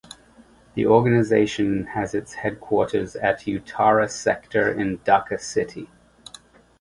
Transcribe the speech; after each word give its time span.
The 0.73 0.87
organisation 0.87 1.85
has 1.93 2.15
its 2.15 2.33
headquarters 2.33 3.15
at 3.17 3.41
Uttara 3.41 4.09
sector 4.09 4.67
in 4.67 4.97
Dhaka 5.05 5.39
City. 5.39 5.89